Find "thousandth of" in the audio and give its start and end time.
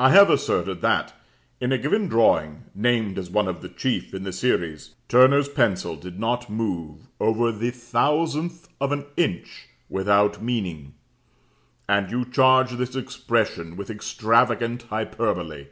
7.70-8.90